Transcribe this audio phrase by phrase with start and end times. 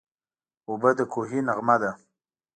[0.67, 1.91] اوبه د کوهي نغمه ده.